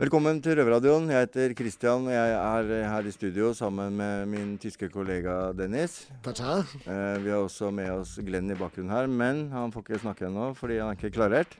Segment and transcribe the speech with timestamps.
[0.00, 1.10] Velkommen til Røverradioen.
[1.12, 6.08] Jeg heter Christian, og jeg er her i studio sammen med min tyske kollega Dennis.
[6.24, 10.24] Eh, vi har også med oss Glenn i bakgrunnen her, men han får ikke snakke
[10.30, 11.58] ennå fordi han er ikke klarert.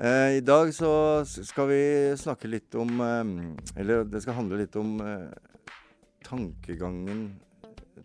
[0.00, 0.94] Eh, I dag så
[1.26, 1.82] skal vi
[2.16, 3.34] snakke litt om eh,
[3.76, 5.28] Eller det skal handle litt om eh,
[6.24, 7.34] tankegangen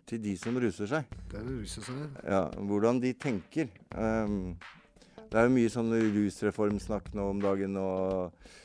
[0.04, 1.16] til de som ruser seg.
[1.32, 2.04] Det er det ruser seg.
[2.28, 3.72] Ja, hvordan de tenker.
[5.32, 8.58] Det er jo mye sånn rusreformsnakk nå om dagen, og eh,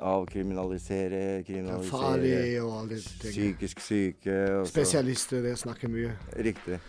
[0.00, 3.34] avkriminalisere, er kriminalisere og alle de tingene.
[3.34, 6.14] Psykisk syke og Spesialister det snakker mye.
[6.36, 6.80] Riktig.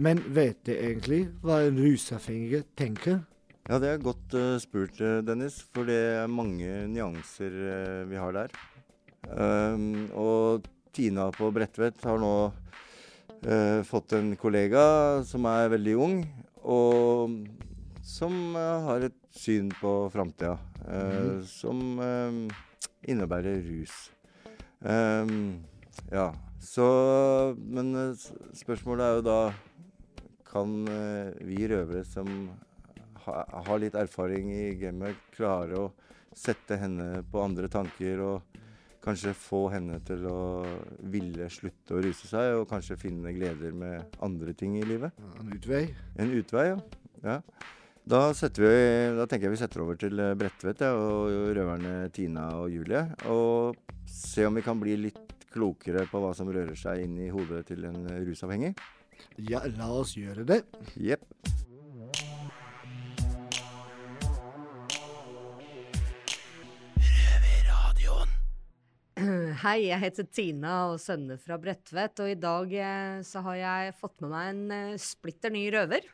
[0.00, 3.20] Men vet de egentlig hva en rusavhengig tenker?
[3.68, 8.18] Ja, det er godt uh, spurt, eh, Dennis, for det er mange nyanser uh, vi
[8.18, 8.56] har der.
[9.30, 16.16] Um, og Tina på Bredtvet har nå uh, fått en kollega som er veldig ung,
[16.66, 17.36] og
[18.12, 21.42] som eh, har et syn på framtida mm.
[21.48, 22.40] som eh,
[23.12, 23.96] innebærer rus.
[26.12, 28.16] Ja, så Men eh,
[28.54, 29.40] spørsmålet er jo da
[30.52, 32.28] Kan eh, vi røvere som
[33.24, 35.90] ha, har litt erfaring i gamet, klare å
[36.36, 38.58] sette henne på andre tanker og
[39.02, 40.40] kanskje få henne til å
[41.12, 45.14] ville slutte å ruse seg, og kanskje finne gleder med andre ting i livet.
[45.38, 45.84] En utvei?
[46.18, 46.82] En utvei, ja.
[47.24, 47.38] ja.
[48.02, 48.70] Da, vi,
[49.14, 53.04] da tenker jeg vi setter over til eh, Bredtvet ja, og røverne Tina og Julie.
[53.30, 53.76] Og
[54.10, 57.62] se om vi kan bli litt klokere på hva som rører seg inn i hodet
[57.68, 58.72] til en rusavhengig.
[59.38, 60.64] Ja, la oss gjøre det.
[60.98, 61.22] Jepp.
[69.62, 73.94] Hei, jeg heter Tina og sønner fra Bredtvet, og i dag eh, så har jeg
[74.00, 76.10] fått med meg en eh, splitter ny røver.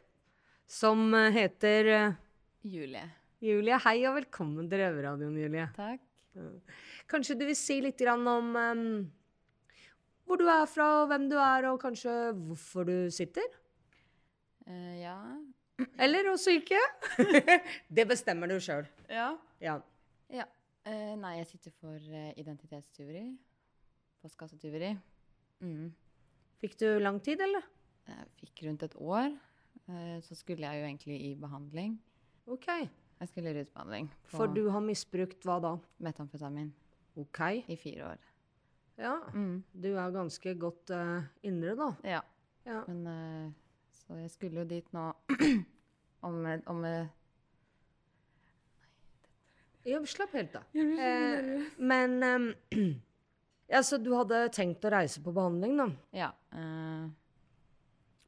[0.69, 2.17] Som eh, heter eh,
[2.69, 3.07] Julie.
[3.41, 3.77] Julie.
[3.87, 5.65] Hei og velkommen til Røverradioen, Julie.
[5.73, 6.03] Takk.
[7.09, 8.83] Kanskje du vil si litt grann om um,
[10.29, 13.49] hvor du er fra, hvem du er, og kanskje hvorfor du sitter?
[14.69, 15.17] Uh, ja.
[15.97, 16.83] Eller også ikke?
[17.97, 18.85] det bestemmer du sjøl.
[19.09, 19.33] Ja.
[19.65, 19.81] Ja.
[20.29, 20.45] ja.
[20.85, 23.25] Uh, nei, jeg sitter for uh, identitetstyveri.
[24.21, 24.93] Postkassetyveri.
[25.65, 25.95] Mm.
[26.61, 27.65] Fikk du lang tid, eller?
[28.09, 29.33] Jeg fikk rundt et år.
[29.89, 31.99] Eh, så skulle jeg jo egentlig i behandling.
[32.47, 32.67] OK.
[33.19, 35.73] Jeg skulle i rusbehandling på For du har misbrukt hva da?
[35.99, 36.69] metamfetamin
[37.19, 37.41] OK.
[37.67, 38.27] i fire år.
[38.99, 39.17] Ja.
[39.35, 39.65] Mm.
[39.75, 41.89] Du er ganske godt uh, indre, da.
[42.05, 42.21] Ja.
[42.67, 42.83] Ja.
[42.87, 43.53] Men uh,
[43.91, 45.13] Så jeg skulle jo dit nå
[46.29, 47.07] om, om uh,
[49.89, 50.65] Ja, slapp helt av.
[50.75, 52.49] Eh, men em,
[53.69, 55.87] Ja, så du hadde tenkt å reise på behandling, da.
[56.17, 56.29] Ja.
[56.57, 57.09] eh,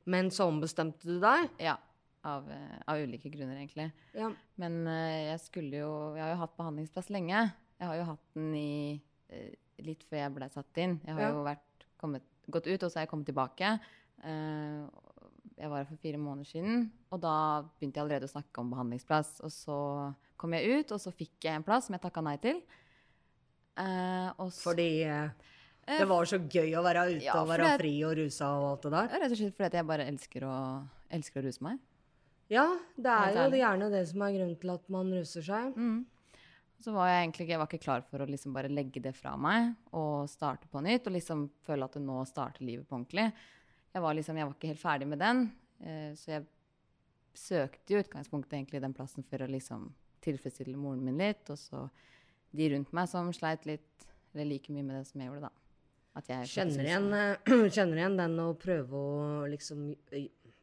[0.07, 1.49] Men så ombestemte du deg?
[1.59, 1.77] ja.
[2.23, 3.87] Av, eh, av ulike grunner, egentlig.
[4.13, 4.27] Ja.
[4.61, 7.47] Men eh, jeg skulle jo Jeg har jo hatt behandlingsplass lenge.
[7.81, 9.01] Jeg har jo hatt den i
[9.33, 10.99] eh, litt før jeg ble satt inn.
[11.07, 11.31] Jeg har Ja.
[11.33, 12.23] jo vært, kommet,
[12.53, 13.71] gått ut, og så har jeg kommet tilbake.
[15.61, 17.33] Jeg var her for fire måneder siden, og da
[17.79, 19.41] begynte jeg allerede å snakke om behandlingsplass.
[19.45, 19.79] Og så
[20.41, 22.61] kom jeg ut, og så fikk jeg en plass som jeg takka nei til.
[23.81, 24.91] Eh, og så, Fordi
[25.99, 28.87] det var så gøy å være ute ja, og være fri og rusa og alt
[28.87, 29.13] det der.
[29.23, 30.57] Rett og slett fordi jeg bare elsker å,
[31.19, 31.81] elsker å ruse meg.
[32.51, 32.67] Ja,
[32.99, 35.77] det er jo gjerne det som er grunnen til at man ruser seg.
[35.79, 36.01] Mm.
[36.81, 39.35] Så var jeg egentlig jeg var ikke klar for å liksom bare legge det fra
[39.39, 41.07] meg og starte på nytt.
[41.07, 43.29] Og liksom føle at det nå starter livet på ordentlig.
[43.93, 45.45] Jeg var, liksom, jeg var ikke helt ferdig med den.
[45.85, 46.47] Eh, så jeg
[47.37, 49.91] søkte i utgangspunktet egentlig den plassen for å liksom
[50.25, 51.45] tilfredsstille moren min litt.
[51.53, 51.85] Og så
[52.57, 55.60] de rundt meg som sleit litt, eller like mye med det som jeg gjorde, da.
[56.19, 57.37] Kjenner igjen, eh,
[57.75, 59.85] kjenner igjen den å prøve å liksom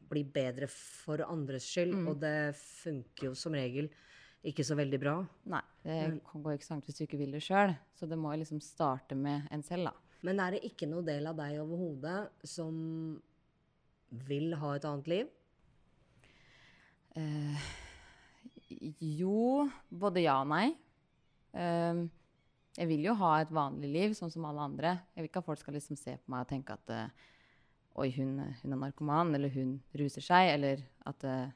[0.10, 2.08] bli bedre for andres skyld, Mm.
[2.12, 3.90] og det funker jo som regel
[4.48, 5.16] ikke så veldig bra.
[5.46, 7.74] Nei, det kan- går ikke så langt hvis du ikke vil det sjøl.
[7.96, 9.94] Så det må liksom starte med en selv, da.
[10.24, 13.22] Men er det ikke noe del av deg overhodet som
[14.12, 15.28] vil ha et annet liv?
[17.16, 17.68] Eh,
[19.20, 20.76] jo, både ja og nei.
[21.58, 22.10] Ehm,
[22.78, 24.94] jeg vil jo ha et vanlig liv, sånn som alle andre.
[25.16, 27.34] Jeg vil ikke at folk skal liksom se på meg og tenke at uh,
[27.98, 31.48] Oi, hun, hun er narkoman, eller hun ruser seg, eller at uh,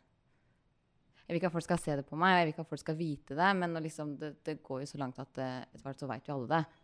[1.21, 2.71] Jeg vil ikke at folk skal se det på meg, og jeg vil ikke at
[2.71, 5.85] folk skal vite det, men liksom, det, det går jo så langt at uh, etter
[5.85, 6.81] hvert så veit jo alle det.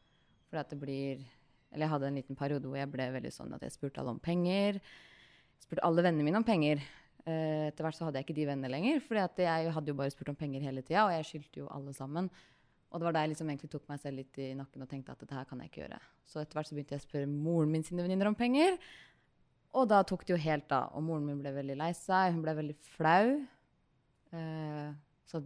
[0.48, 1.26] For at det blir
[1.74, 4.14] Eller jeg hadde en liten periode hvor jeg ble veldig sånn at jeg spurte alle
[4.14, 4.78] om penger.
[5.60, 6.86] spurte alle vennene mine om penger.
[7.28, 10.30] Etter hvert så hadde jeg ikke de vennene lenger, for jeg hadde jo bare spurt
[10.32, 12.30] om penger hele tida, og jeg skyldte jo alle sammen.
[12.88, 15.12] Og det var da jeg liksom egentlig tok meg selv litt i nakken og tenkte
[15.12, 16.00] at dette her kan jeg ikke gjøre.
[16.28, 18.78] Så etter hvert så begynte jeg å spørre moren min sine venninner om penger.
[19.76, 20.96] Og da tok det jo helt av.
[20.96, 22.32] Og moren min ble veldig lei seg.
[22.32, 23.36] Hun ble veldig flau.
[24.38, 24.90] Eh,
[25.28, 25.44] så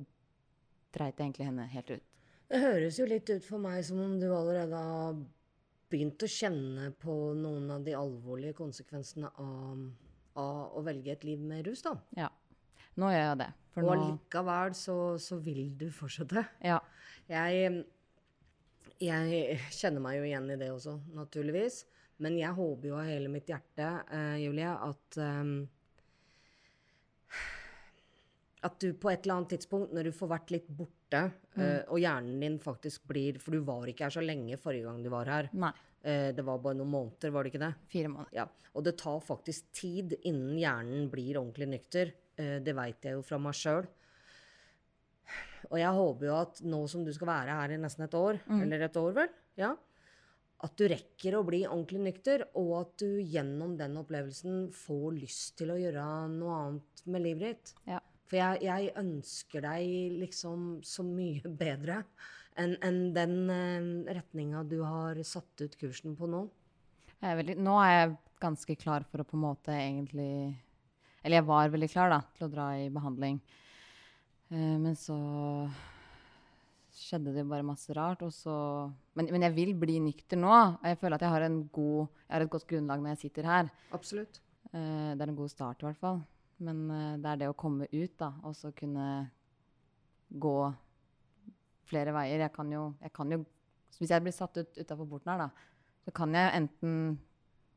[0.93, 2.07] dreit jeg egentlig henne helt ut.
[2.51, 5.17] Det høres jo litt ut for meg som om du allerede har
[5.91, 9.85] begynt å kjenne på noen av de alvorlige konsekvensene av,
[10.39, 11.95] av å velge et liv med rus, da.
[12.17, 12.29] Ja.
[12.99, 13.49] Nå gjør jeg det.
[13.71, 16.43] For Og nå allikevel så, så vil du fortsette.
[16.59, 16.80] Ja.
[17.31, 17.83] Jeg,
[18.99, 21.83] jeg kjenner meg jo igjen i det også, naturligvis.
[22.21, 25.53] Men jeg håper jo av hele mitt hjerte, uh, Julie, at um,
[28.61, 31.21] At du på et eller annet tidspunkt, når du får vært litt borte,
[31.57, 34.99] eh, og hjernen din faktisk blir For du var ikke her så lenge forrige gang
[35.01, 35.49] du var her.
[35.57, 35.71] Nei.
[36.05, 37.71] Uh, det var bare noen måneder, var det ikke det?
[37.89, 38.35] Fire måneder.
[38.37, 38.45] Ja,
[38.77, 42.13] og det tar faktisk tid innen hjernen blir ordentlig nykter.
[42.37, 43.89] Uh, det veit jeg jo fra meg sjøl.
[45.69, 48.41] Og jeg håper jo at nå som du skal være her i nesten et år,
[48.57, 49.75] eller et år vel, ja,
[50.61, 55.55] at du rekker å bli ordentlig nykter, og at du gjennom den opplevelsen får lyst
[55.61, 56.05] til å gjøre
[56.35, 57.73] noe annet med livet ditt.
[57.89, 58.01] Ja.
[58.29, 62.03] For jeg, jeg ønsker deg liksom så mye bedre
[62.59, 66.45] enn en den eh, retninga du har satt ut kursen på nå.
[67.21, 70.55] Er veldig, nå er jeg ganske klar for å på en måte egentlig
[71.21, 73.37] Eller jeg var veldig klar da, til å dra i behandling.
[74.51, 75.17] Eh, men så
[76.91, 78.23] skjedde det bare masse rart.
[78.35, 78.53] Så,
[79.17, 80.51] men, men jeg vil bli nykter nå.
[80.51, 83.23] Og jeg føler at jeg har, en god, jeg har et godt grunnlag når jeg
[83.25, 83.71] sitter her.
[83.95, 84.41] Absolutt.
[84.71, 86.21] Eh, det er en god start, i hvert fall.
[86.61, 89.07] Men eh, det er det å komme ut, da, og så kunne
[90.31, 90.55] gå
[91.91, 92.45] flere veier.
[92.45, 93.43] Jeg kan jo, jeg kan jo
[93.99, 96.93] Hvis jeg blir satt ut utafor porten her, da, så kan jeg enten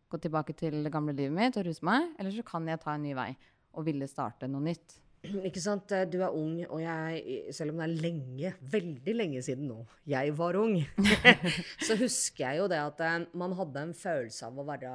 [0.09, 2.95] gå tilbake til det gamle livet mitt og ruse meg, eller så kan jeg ta
[2.95, 3.33] en ny vei
[3.75, 4.95] og ville starte noe nytt.
[5.45, 5.93] Ikke sant?
[5.97, 9.79] Eh, Du er ung, og jeg, selv om det er lenge, veldig lenge siden nå,
[10.11, 10.77] jeg var ung,
[11.87, 14.93] så husker jeg jo det at eh, man hadde en følelse av å være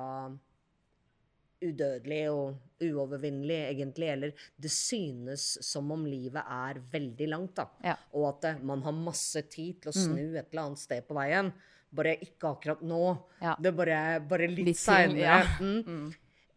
[1.59, 4.07] udødelig og uovervinnelig, egentlig.
[4.13, 7.65] Eller det synes som om livet er veldig langt, da.
[7.83, 7.97] Ja.
[8.15, 11.17] Og at eh, man har masse tid til å snu et eller annet sted på
[11.19, 11.51] veien.
[11.91, 13.01] Bare ikke akkurat nå.
[13.41, 13.57] Ja.
[13.59, 13.99] Det er bare,
[14.29, 15.19] bare litt, Litt seinere.
[15.25, 15.41] ja.
[15.59, 16.09] Mm.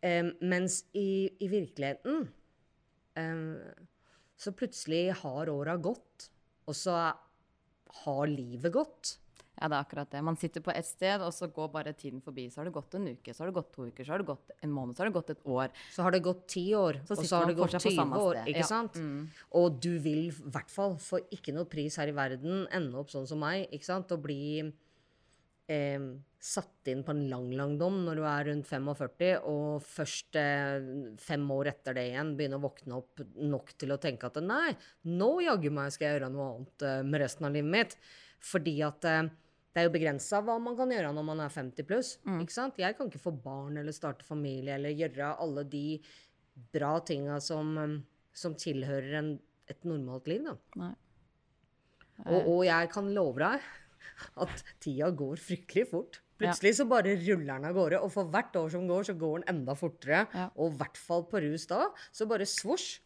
[0.02, 2.24] Em, mens i, i virkeligheten
[3.16, 6.30] så plutselig har åra gått,
[6.66, 6.94] og så
[8.04, 9.18] har livet gått.
[9.60, 10.22] Ja, det er akkurat det.
[10.24, 12.46] Man sitter på ett sted, og så går bare tiden forbi.
[12.50, 14.26] Så har det gått en uke, så har det gått to uker, så har det
[14.32, 15.68] gått en måned, så har det gått et år.
[15.92, 18.00] Så har det gått ti år, Så og så har det gått fortsatt på 20
[18.00, 18.40] samme år.
[18.48, 18.66] Ikke Ja.
[18.66, 18.94] sant?
[18.96, 19.28] Mm.
[19.60, 23.10] Og du vil i hvert fall for ikke noe pris her i verden ende opp
[23.12, 24.10] sånn som meg, ikke sant?
[24.10, 24.72] Og bli
[25.68, 26.00] eh,
[26.42, 30.88] satt inn på en lang, lang dom når du er rundt 45, og først eh,
[31.22, 34.72] fem år etter det igjen begynner å våkne opp nok til å tenke at nei,
[35.06, 37.94] nå jaggu meg skal jeg gjøre noe annet eh, med resten av livet mitt.
[38.42, 39.30] Fordi at eh,
[39.72, 42.10] det er jo begrensa hva man kan gjøre når man er 50 pluss.
[42.42, 42.82] Ikke sant?
[42.82, 45.86] Jeg kan ikke få barn eller starte familie eller gjøre alle de
[46.74, 47.94] bra tinga som, eh,
[48.34, 49.30] som tilhører en,
[49.70, 50.42] et normalt liv.
[50.50, 50.58] Da.
[50.82, 50.92] Nei.
[52.26, 53.70] Og, og jeg kan love deg
[54.42, 56.21] at tida går fryktelig fort.
[56.40, 59.42] Plutselig så bare ruller den av gårde, og for hvert år som går, så går
[59.42, 60.24] den enda fortere.
[60.34, 60.48] Ja.
[60.56, 63.00] Og i hvert fall på rus da, så bare svosj.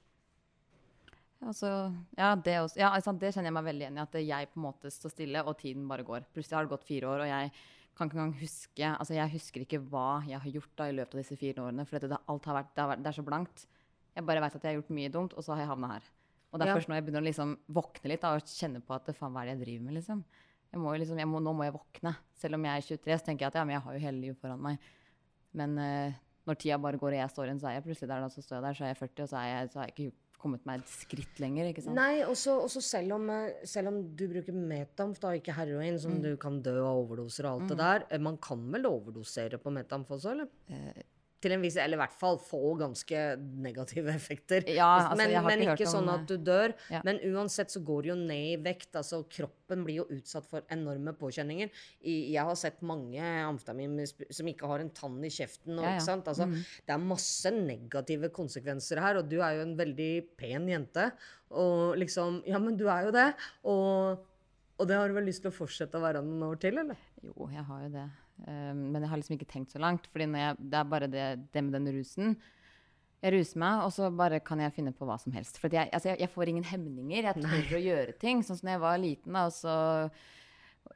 [1.47, 1.69] Altså,
[2.17, 4.05] ja, det, også, ja altså, det kjenner jeg meg veldig igjen i.
[4.07, 6.25] At jeg på en måte står stille, og tiden bare går.
[6.33, 7.51] Plutselig har det gått fire år, og jeg
[7.97, 11.15] kan ikke engang huske altså Jeg husker ikke hva jeg har gjort da i løpet
[11.17, 11.87] av disse fire årene.
[11.89, 13.67] For det, alt har vært, det, har vært, det er så blankt.
[14.17, 16.11] Jeg bare veit at jeg har gjort mye dumt, og så har jeg havna her.
[16.53, 16.77] Og det er Ja.
[16.79, 19.43] først når jeg begynner å liksom våkne litt da, og kjenne på at faen, hva
[19.43, 20.25] er det jeg driver med, liksom.
[20.73, 22.13] Jeg må liksom, jeg må, nå må jeg våkne.
[22.37, 24.21] Selv om jeg er 23, så tenker jeg at ja, men jeg har jo hele
[24.21, 24.79] livet foran meg.
[25.57, 26.13] Men uh,
[26.47, 28.45] når tida bare går og jeg står igjen, så er jeg plutselig der, da, så
[28.45, 30.13] står jeg der, så er jeg 40, og så, er jeg, så har jeg ikke
[30.43, 31.71] kommet meg et skritt lenger.
[31.71, 31.97] ikke sant?
[31.97, 36.19] Nei, også, også selv, om, eh, selv om du bruker metamf, da, ikke heroin, som
[36.23, 38.05] du kan dø av overdoser og alt det der.
[38.11, 40.51] eh, Man kan vel overdosere på metamf også, eller?
[41.45, 43.19] Til en viss, eller i hvert fall få ganske
[43.61, 44.65] negative effekter.
[44.73, 46.73] Ja, altså, men har men ikke ikke, sånn at du dør.
[46.91, 47.03] ja.
[47.05, 48.97] Men uansett så går det jo ned i vekt.
[48.97, 51.69] altså Kroppen blir jo utsatt for enorme påkjenninger.
[52.03, 55.77] Jeg har sett mange amfetamin som ikke har en tann i kjeften.
[55.77, 55.99] Og, Ja.
[56.01, 56.23] Ikke?
[56.33, 56.49] Altså,
[56.87, 61.11] Det er masse negative konsekvenser her, og du er jo en veldig pen jente.
[61.51, 63.29] Og liksom Ja, men du er jo det.
[63.65, 64.25] Og,
[64.77, 67.01] og det har du vel lyst til å fortsette å være noen år til, eller?
[67.25, 68.05] Jo, jeg har jo det.
[68.45, 70.09] Um, men jeg har liksom ikke tenkt så langt.
[70.13, 72.37] fordi jeg, det er bare det, det med den rusen.
[73.25, 75.57] Jeg ruser meg, og så bare kan jeg finne på hva som helst.
[75.63, 77.31] For jeg, altså jeg får ingen hemninger.
[77.31, 78.45] Jeg tør å gjøre ting.
[78.45, 79.77] Sånn som da jeg var liten, da, og så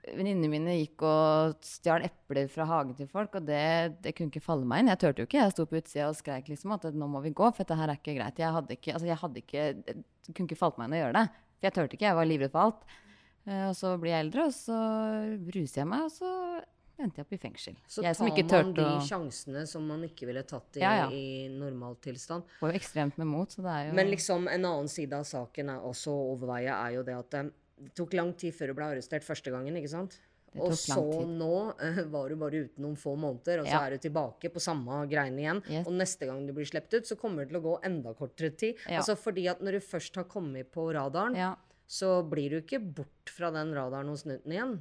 [0.00, 4.44] Venninnene mine gikk og stjal epler fra hagen til folk, og det, det kunne ikke
[4.44, 4.90] falle meg inn.
[4.92, 5.40] Jeg turte jo ikke.
[5.42, 7.90] Jeg sto på utsida og skreik liksom at nå må vi gå, for dette her
[7.90, 8.38] er ikke greit.
[8.38, 9.96] Jeg hadde ikke, altså jeg hadde ikke, det
[10.30, 11.24] kunne ikke falt meg inn å gjøre det.
[11.58, 12.86] For jeg turte ikke, jeg var livredd for alt.
[13.46, 14.78] Eh, og så blir jeg eldre, og så
[15.54, 16.32] ruser jeg meg, og så
[17.00, 17.76] endte jeg opp i fengsel.
[17.88, 19.04] Så jeg tar man de og...
[19.08, 21.06] sjansene som man ikke ville tatt i, Ja, ja.
[21.08, 22.44] i normaltilstand.
[22.60, 25.24] Får jo ekstremt med mot, så det er jo Men liksom en annen side av
[25.28, 28.68] saken er også å overveie, er jo det at eh, det tok lang tid før
[28.68, 30.18] du ble arrestert første gangen, ikke sant?
[30.58, 30.98] Og så
[31.30, 33.82] nå uh, var du bare ute noen få måneder, og så Ja.
[33.86, 35.60] er du tilbake på samme greiene igjen.
[35.70, 35.86] Yes.
[35.86, 38.50] Og neste gang du blir sluppet ut, så kommer det til å gå enda kortere
[38.50, 38.76] tid.
[38.90, 41.54] Altså fordi at når du først har kommet på radaren, Ja.
[41.90, 44.74] Så blir du ikke bort fra den radaren hos Newton igjen.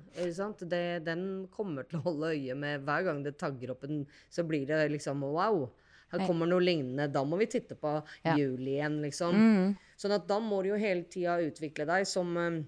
[0.69, 4.43] Det, den kommer til å holde øye med hver gang det tagger opp en Så
[4.45, 5.63] blir det liksom wow.
[6.11, 7.07] Her kommer noe lignende.
[7.13, 8.35] Da må vi titte på Ja.
[8.37, 9.33] juli igjen, liksom.
[9.35, 9.77] Mm.
[9.97, 12.61] Sånn at da må du jo hele tida utvikle deg som eh,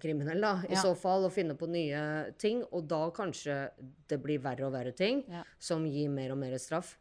[0.00, 0.82] kriminell, da, i Ja.
[0.82, 2.62] så fall, og finne på nye ting.
[2.72, 3.70] Og da kanskje
[4.08, 5.42] det blir verre og verre ting Ja.
[5.58, 6.98] som gir mer og mer straff.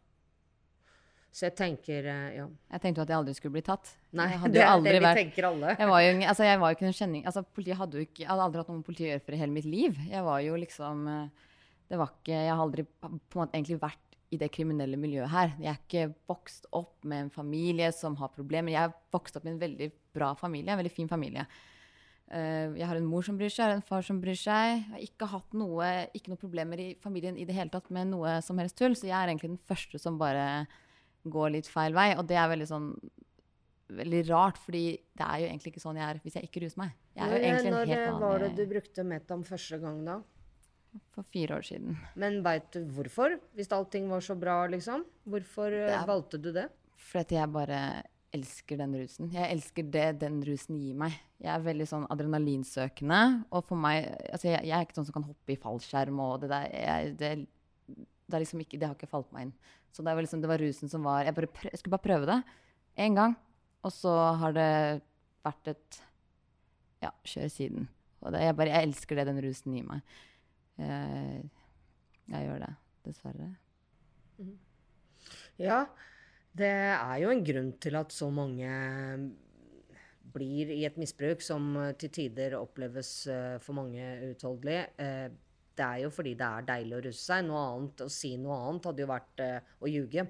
[1.34, 2.46] Så jeg tenker eh, Ja.
[2.76, 3.96] Jeg tenkte jo at jeg aldri skulle bli tatt.
[4.14, 5.74] Nei, det er det vi vært tenker alle.
[5.80, 8.22] jeg var jo, altså, jeg var jo ikke noen kjenning altså, politiet hadde jo ikke,
[8.22, 9.98] Jeg hadde aldri hatt noe med politiet å gjøre for i hele mitt liv.
[10.12, 11.50] Jeg var jo liksom eh,
[11.90, 14.00] Det var ikke Jeg har aldri på en måte egentlig vært
[14.34, 15.52] i det kriminelle miljøet her.
[15.62, 18.74] Jeg er ikke vokst opp med en familie som har problemer.
[18.74, 21.46] Jeg er vokst opp i en veldig bra familie, en veldig fin familie.
[22.34, 24.80] Eh, jeg har en mor som bryr seg, jeg har en far som bryr seg.
[24.80, 28.10] Jeg har ikke hatt noe, ikke noe problemer i familien i det hele tatt med
[28.10, 30.66] noe som helst tull, så jeg er egentlig den første som bare
[31.30, 32.12] går litt feil vei.
[32.18, 32.90] Og det er veldig sånn
[33.94, 36.82] veldig rart, fordi det er jo egentlig ikke sånn jeg er hvis jeg ikke ruser
[36.82, 36.94] meg.
[37.14, 40.16] Jeg er jo Når, når helt var det du brukte Metam første gang, da?
[41.14, 41.98] For fire år siden.
[42.22, 43.38] Men veit du hvorfor?
[43.58, 45.06] Hvis allting var så bra, liksom?
[45.30, 46.68] Hvorfor eh, er- valgte du det?
[47.12, 47.80] Fordi jeg bare
[48.34, 49.30] elsker den rusen.
[49.34, 51.14] Jeg elsker det den rusen gir meg.
[51.42, 53.20] Jeg er veldig sånn adrenalinsøkende.
[53.54, 56.40] Og for meg Altså, jeg, jeg er ikke sånn som kan hoppe i fallskjerm og
[56.42, 56.70] det der.
[56.74, 57.32] Jeg, det,
[58.32, 59.56] det liksom ikke Det har ikke falt meg inn.
[59.94, 62.30] Så det var liksom Det var rusen som var Jeg, prøv, jeg skulle bare prøve
[62.30, 62.40] det
[63.04, 63.36] én gang.
[63.84, 64.70] Og så har det
[65.44, 66.00] vært et
[67.04, 67.90] Ja, kjør siden.
[68.24, 70.02] Og jeg bare Jeg elsker det den rusen gir meg.
[70.80, 71.44] Jeg,
[72.32, 72.74] jeg gjør det,
[73.06, 73.50] dessverre.
[75.62, 75.84] Ja,
[76.58, 78.70] det er jo en grunn til at så mange
[80.34, 84.02] blir i et misbruk som eh, til tider oppleves eh, for mange
[84.32, 84.80] uutholdelig.
[85.74, 87.46] Det er jo fordi det er deilig å russe seg.
[87.48, 90.26] Noe annet, Å si noe annet hadde jo vært uh, å ljuge.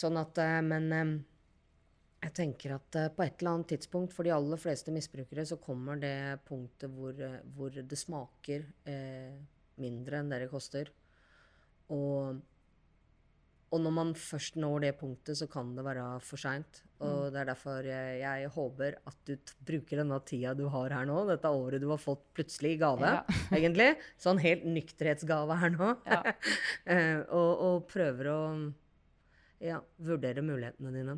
[0.00, 1.12] Sånn at uh, Men eh,
[2.26, 5.58] jeg tenker at uh, på et eller annet tidspunkt for de aller fleste misbrukere så
[5.60, 7.16] kommer det punktet hvor,
[7.56, 8.68] hvor det smaker
[9.80, 10.92] mindre enn det det koster.
[11.90, 12.40] Og
[13.70, 16.80] og når man først når det punktet, så kan det være for seint.
[17.06, 21.06] Og det er derfor jeg, jeg håper at du bruker denne tida du har her
[21.08, 23.22] nå, dette året du har fått plutselig i gave, Ja.
[23.56, 23.92] egentlig.
[24.20, 25.94] Sånn helt nykterhetsgave her nå.
[26.10, 26.22] Ja.
[26.90, 28.38] Eh, og, og prøver å
[29.62, 31.14] ja, vurdere mulighetene dine.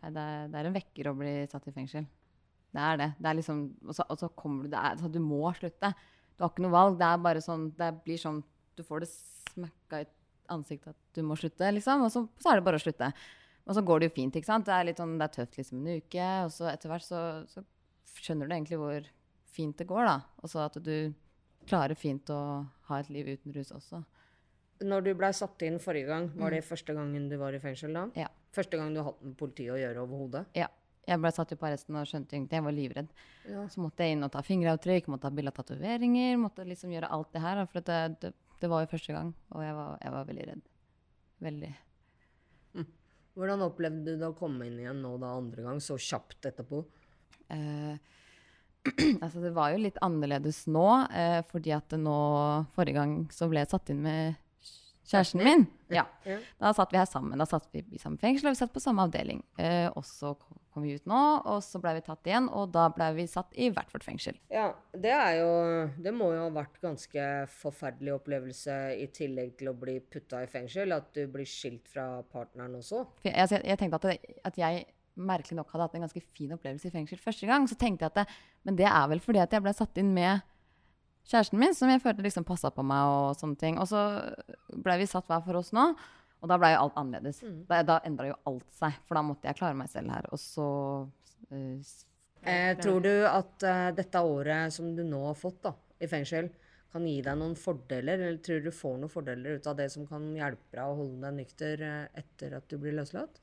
[0.00, 2.06] Nei, det, er, det er en vekker å bli satt i fengsel.
[2.70, 3.08] Det er det.
[3.18, 5.92] det er liksom, og, så, og så kommer du det er, så Du må slutte.
[6.38, 6.96] Du har ikke noe valg.
[7.00, 8.38] Det er bare sånn Det blir sånn
[8.78, 10.08] Du får det smakka i
[10.52, 12.06] ansiktet at du må slutte, liksom.
[12.06, 13.10] Og så, så er det bare å slutte.
[13.66, 14.66] Og så går det jo fint, ikke sant.
[14.66, 17.20] Det er litt sånn, det er tøft liksom en uke, og så etter hvert så,
[17.50, 17.64] så
[18.18, 19.10] skjønner du egentlig hvor
[19.50, 20.16] fint det går, da.
[20.42, 20.94] Og så at du
[21.68, 22.40] klarer fint å
[22.88, 24.02] ha et liv uten rus også.
[24.80, 27.92] Når du blei satt inn forrige gang, var det første gangen du var i fengsel
[27.94, 28.06] da?
[28.16, 28.30] Ja.
[28.56, 30.46] Første gang du har hatt med politiet å gjøre overhodet?
[30.56, 30.70] Ja.
[31.08, 33.12] Jeg ble satt jo på arresten og skjønte egentlig jeg var livredd.
[33.48, 33.64] Ja.
[33.72, 37.10] Så måtte jeg inn og ta fingeravtrykk, måtte ha bilde av tatoveringer, måtte liksom gjøre
[37.16, 37.62] alt det her.
[37.72, 40.66] For det, det, det var jo første gang, og jeg var, jeg var veldig redd.
[41.40, 41.72] Veldig.
[43.38, 46.82] Hvordan opplevde du å komme inn igjen nå da andre gang, så kjapt etterpå?
[47.54, 47.94] Eh,
[49.24, 52.18] altså det var jo litt annerledes nå, eh, fordi at nå
[52.74, 54.38] Forrige gang så ble jeg satt inn med
[55.10, 55.64] kjæresten min.
[55.94, 56.04] Ja.
[56.26, 56.38] Ja.
[56.60, 57.40] Da satt vi her sammen.
[57.40, 59.42] Da satt vi i samme fengsel, og vi satt på samme avdeling.
[59.58, 60.34] Eh, og så
[60.74, 63.56] kom vi ut nå, og så ble vi tatt igjen, og da ble vi satt
[63.58, 64.38] i hvert vårt fengsel.
[64.52, 65.50] Ja, det er jo
[66.00, 70.50] Det må jo ha vært ganske forferdelig opplevelse i tillegg til å bli putta i
[70.50, 73.04] fengsel, at du blir skilt fra partneren også.
[73.24, 74.86] Jeg, altså, jeg, jeg tenkte at, det, at jeg
[75.20, 77.66] merkelig nok hadde hatt en ganske fin opplevelse i fengsel første gang.
[77.68, 80.14] Så tenkte jeg at det, men det er vel fordi at jeg ble satt inn
[80.16, 80.46] med
[81.30, 83.78] kjæresten min, som jeg følte liksom passa på meg og sånne ting.
[83.80, 84.04] Og så
[84.82, 85.90] ble vi satt hver for oss nå,
[86.40, 87.42] og da ble jo alt annerledes.
[87.68, 90.28] Da, da endra jo alt seg, for da måtte jeg klare meg selv her.
[90.32, 90.68] Og så
[91.52, 91.90] uh,
[92.42, 96.48] Eh, tror du at uh, dette året som du nå har fått da, i fengsel,
[96.90, 100.06] kan gi deg noen fordeler, eller tror du får noen fordeler ut av det som
[100.08, 103.42] kan hjelpe deg å holde deg nykter uh, etter at du blir løslatt?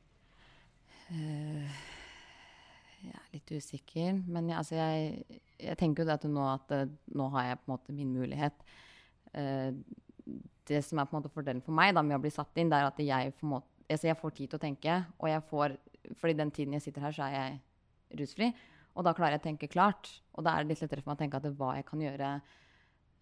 [2.97, 6.73] Jeg er litt usikker, men jeg, altså jeg, jeg tenker jo det at nå, at
[7.15, 8.65] nå har jeg på en måte min mulighet.
[9.37, 9.69] Eh,
[10.67, 12.71] det som er på en måte fordelen for meg da, med å bli satt inn,
[12.71, 14.97] det er at jeg, måte, altså jeg får tid til å tenke.
[15.21, 15.77] Og jeg får,
[16.19, 18.51] fordi den tiden jeg sitter her, så er jeg rusfri.
[18.97, 20.09] Og da klarer jeg å tenke klart.
[20.35, 22.01] Og da er det litt lettere for meg å tenke at det, hva, jeg kan
[22.01, 22.31] gjøre,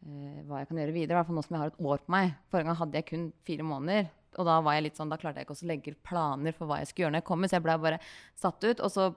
[0.07, 1.15] uh, hva jeg kan gjøre videre.
[1.15, 2.38] I hvert fall nå som jeg har et år på meg.
[2.51, 4.09] Forrige gang hadde jeg kun fire måneder.
[4.35, 6.81] Og da var jeg litt sånn, da klarte jeg ikke å legge planer for hva
[6.81, 7.51] jeg skulle gjøre når jeg kommer.
[7.51, 8.01] Så jeg ble bare
[8.39, 8.81] satt ut.
[8.81, 9.09] Og så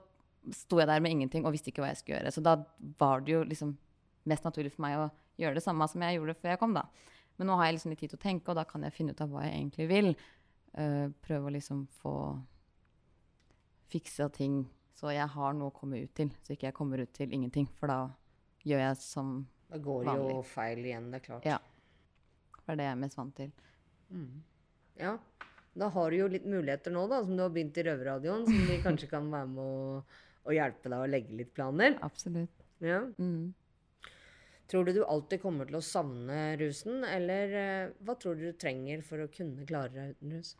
[0.55, 2.35] sto jeg der med ingenting og visste ikke hva jeg skulle gjøre.
[2.35, 2.57] Så da
[2.99, 3.73] var det jo liksom
[4.29, 5.07] mest naturlig for meg å
[5.39, 6.85] gjøre det samme som jeg gjorde før jeg kom, da.
[7.39, 9.15] Men nå har jeg liksom litt tid til å tenke, og da kan jeg finne
[9.15, 10.11] ut av hva jeg egentlig vil.
[10.75, 12.13] Uh, prøve å liksom få
[13.89, 14.61] fiksa ting
[14.99, 17.69] så jeg har noe å komme ut til, så ikke jeg kommer ut til ingenting.
[17.79, 18.09] For da
[18.67, 19.29] gjør jeg som
[19.69, 21.47] Da går det jo feil igjen, det er klart.
[21.47, 21.59] Ja.
[22.57, 23.53] Det er det jeg er mest vant til.
[24.99, 25.13] Ja.
[25.79, 28.67] Da har du jo litt muligheter nå, da, som du har begynt i Røverradioen, som
[28.67, 30.19] de kanskje kan være med å,
[30.49, 31.95] å hjelpe deg å legge litt planer.
[32.03, 32.67] Absolutt.
[32.83, 32.99] Ja.
[33.21, 33.53] Mm.
[34.69, 38.57] Tror du du alltid kommer til å savne rusen, eller eh, hva tror du du
[38.57, 40.51] trenger for å kunne klare deg uten rus?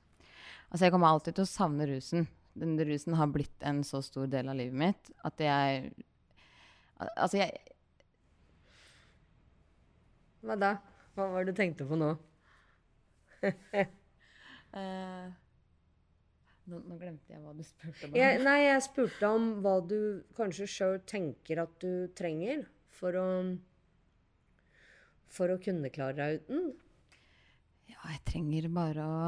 [0.69, 2.25] Altså, jeg kommer alltid til å savne rusen.
[2.57, 5.91] Den rusen har blitt en så stor del av livet mitt at jeg
[6.99, 7.53] Altså, jeg
[10.43, 10.73] Hva da?
[11.15, 12.09] Hva var det du tenkte på nå?
[13.45, 15.29] uh...
[16.69, 18.17] nå, nå glemte jeg hva du spurte om.
[18.17, 19.99] Jeg, nei, jeg spurte om hva du
[20.37, 22.65] kanskje sjøl tenker at du trenger
[22.99, 23.27] for å
[25.29, 26.69] For å kunne klare deg uten.
[27.89, 29.21] Ja, jeg trenger bare å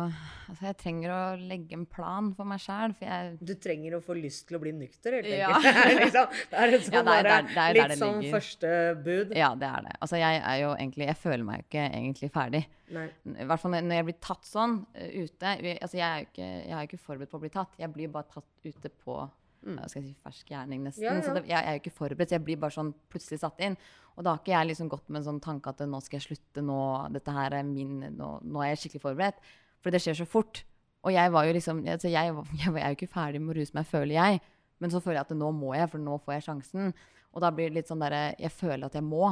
[0.52, 4.02] Altså, jeg trenger å legge en plan for meg sjæl, for jeg Du trenger å
[4.06, 5.50] få lyst til å bli nykter, helt Ja.
[5.58, 6.14] enkelt.
[6.52, 8.22] Det er liksom, det er sånn Ja, det er- det er- det er litt sånn
[8.32, 8.72] første
[9.04, 9.34] bud.
[9.36, 9.96] Ja, det er det.
[10.02, 12.64] Altså, jeg er jo egentlig Jeg føler meg jo ikke egentlig ferdig.
[12.92, 13.08] Nei.
[13.26, 16.28] I hvert fall når når jeg blir tatt sånn eh, ute altså jeg, er jo
[16.30, 17.78] ikke, jeg er ikke forberedt på å bli tatt.
[17.80, 19.18] Jeg blir bare tatt ute på
[19.62, 21.06] hva skal jeg si, fersk gjerning, nesten.
[21.06, 21.24] Ja, ja.
[21.26, 22.32] Så det, jeg, jeg er jo ikke forberedt.
[22.32, 23.78] så Jeg blir bare sånn plutselig satt inn.
[24.18, 26.28] Og da har ikke jeg liksom gått med en sånn tanke at nå skal jeg
[26.28, 26.80] slutte, nå,
[27.14, 29.52] dette her er min, nå, nå er jeg skikkelig forberedt.
[29.82, 30.64] For det skjer så fort.
[31.06, 33.60] Og jeg var jo liksom altså jeg, jeg, jeg er jo ikke ferdig med å
[33.60, 34.42] ruse meg, føler jeg.
[34.82, 36.92] Men så føler jeg at nå må jeg, for nå får jeg sjansen.
[37.32, 39.30] Og da blir det litt sånn derre Jeg føler at jeg må,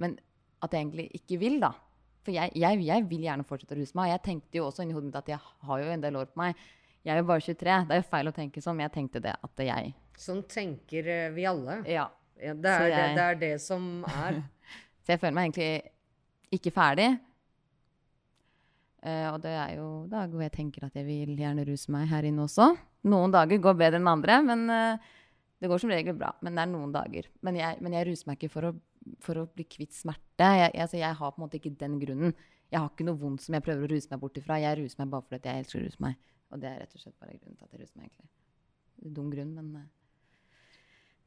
[0.00, 0.16] men
[0.64, 1.74] at jeg egentlig ikke vil, da.
[2.26, 4.12] For jeg, jeg, jeg vil gjerne fortsette å ruse meg.
[4.12, 6.40] Jeg tenkte jo også inni hodet mitt at jeg har jo en del år på
[6.40, 6.62] meg.
[7.08, 7.76] Jeg er jo bare 23.
[7.88, 11.06] Det er jo feil å tenke sånn, men jeg tenkte det at jeg Sånn tenker
[11.08, 11.78] eh, vi alle.
[11.88, 12.08] Ja.
[12.38, 14.42] Ja, det, er, det, jeg- det er det som er.
[15.06, 15.70] Så jeg føler meg egentlig
[16.58, 17.08] ikke ferdig.
[18.98, 22.08] Uh, og det er jo dager hvor jeg tenker at jeg vil gjerne ruse meg
[22.10, 22.66] her inne også.
[23.08, 25.10] Noen dager går bedre enn andre, men uh,
[25.62, 26.32] det går som regel bra.
[26.44, 27.28] Men det er noen dager.
[27.46, 28.72] Men jeg, men jeg ruser meg ikke for å,
[29.24, 30.50] for å bli kvitt smerte.
[30.60, 32.34] Jeg, altså, jeg har på en måte ikke den grunnen.
[32.68, 34.58] Jeg har ikke noe vondt som jeg prøver å ruse meg bort ifra.
[34.60, 36.18] Jeg ruser meg bare fordi jeg elsker å ruse meg.
[36.48, 38.30] Og det er rett og slett bare grunnen til at jeg ruser meg, egentlig.
[38.98, 39.88] Det er Dum grunn, men eh,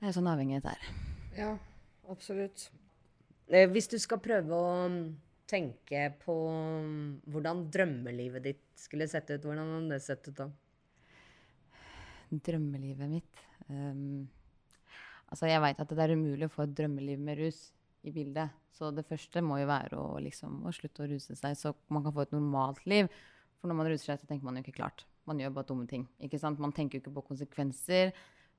[0.02, 0.88] det er sånn avhengighet er.
[1.38, 1.52] Ja,
[2.10, 2.70] absolutt.
[3.52, 5.04] Eh, Hvis du skal prøve å mm,
[5.52, 10.50] tenke på mm, hvordan drømmelivet ditt skulle sett ut, hvordan hadde det sett ut da?
[12.32, 14.24] Drømmelivet mitt um,
[15.32, 17.60] Altså, jeg veit at det er umulig å få et drømmeliv med rus
[18.04, 18.52] i bildet.
[18.76, 22.04] Så det første må jo være å, liksom, å slutte å ruse seg, så man
[22.04, 23.08] kan få et normalt liv.
[23.62, 25.06] For når man ruser seg, så tenker man jo ikke klart.
[25.32, 26.06] Man gjør bare dumme ting.
[26.20, 26.60] ikke sant?
[26.60, 28.12] Man tenker jo ikke på konsekvenser.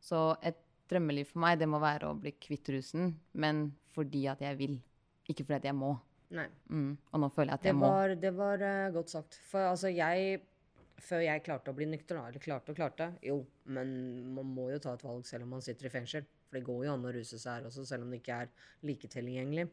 [0.03, 0.59] Så et
[0.91, 4.79] drømmeliv for meg, det må være å bli kvitt rusen, men fordi at jeg vil.
[5.29, 5.93] Ikke fordi at jeg må.
[6.33, 6.47] Nei.
[6.73, 6.95] Mm.
[7.13, 7.91] Og nå føler jeg at Det jeg må.
[7.93, 9.37] var, det var uh, godt sagt.
[9.51, 10.41] For altså, jeg
[11.03, 13.41] Før jeg klarte å bli nykter, da, eller klarte og klarte Jo,
[13.75, 13.89] men
[14.37, 16.25] man må jo ta et valg selv om man sitter i fengsel.
[16.47, 18.53] For det går jo an å ruse seg her også, selv om det ikke er
[18.87, 19.65] like tilgjengelig.